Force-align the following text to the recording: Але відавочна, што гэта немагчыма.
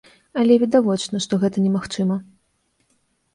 Але 0.43 0.53
відавочна, 0.63 1.21
што 1.25 1.39
гэта 1.43 1.57
немагчыма. 1.67 2.17